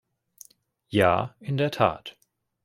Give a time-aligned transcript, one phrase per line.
[0.87, 2.17] Ja, in der Tat.